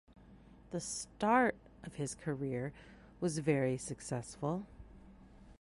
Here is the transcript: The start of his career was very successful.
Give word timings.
The 0.71 0.79
start 0.79 1.55
of 1.83 1.93
his 1.93 2.15
career 2.15 2.73
was 3.19 3.37
very 3.37 3.77
successful. 3.77 4.65